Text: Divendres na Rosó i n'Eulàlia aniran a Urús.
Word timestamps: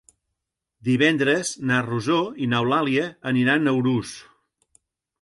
Divendres 0.87 1.51
na 1.71 1.77
Rosó 1.89 2.17
i 2.47 2.51
n'Eulàlia 2.55 3.07
aniran 3.35 3.69
a 3.75 3.79
Urús. 3.85 4.19